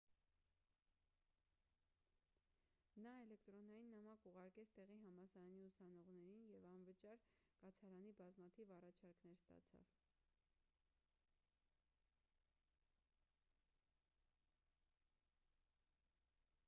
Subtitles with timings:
[3.07, 7.21] նա էլեկտրոնային նամակ ուղարկեց տեղի համալսարանի ուսանողներին և անվճար
[7.65, 9.93] կացարանի բազմաթիվ առաջարկներ ստացավ